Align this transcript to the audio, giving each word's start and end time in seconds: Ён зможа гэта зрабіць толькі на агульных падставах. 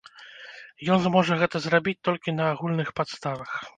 Ён 0.95 1.03
зможа 1.03 1.37
гэта 1.41 1.57
зрабіць 1.65 2.01
толькі 2.07 2.35
на 2.39 2.43
агульных 2.55 2.89
падставах. 3.03 3.51